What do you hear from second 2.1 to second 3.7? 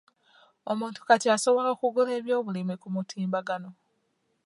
ebyobulimi ku mutimbagano.